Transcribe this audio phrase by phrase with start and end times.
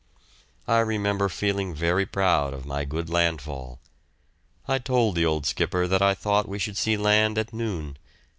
[0.67, 3.79] I remember feeling very proud of my good landfall.
[4.67, 7.97] I told the old skipper that I thought we should see land at noon.